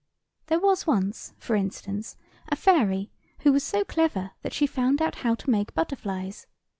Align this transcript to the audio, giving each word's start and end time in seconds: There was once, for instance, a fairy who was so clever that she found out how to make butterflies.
There 0.47 0.59
was 0.59 0.87
once, 0.87 1.35
for 1.37 1.55
instance, 1.55 2.17
a 2.49 2.55
fairy 2.55 3.11
who 3.41 3.53
was 3.53 3.63
so 3.63 3.83
clever 3.85 4.31
that 4.41 4.51
she 4.51 4.65
found 4.65 4.99
out 4.99 5.17
how 5.17 5.35
to 5.35 5.51
make 5.51 5.75
butterflies. 5.75 6.47